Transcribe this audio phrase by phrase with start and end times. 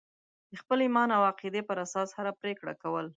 [0.51, 3.05] د خپل ایمان او عقیدې پر اساس هره پرېکړه کول.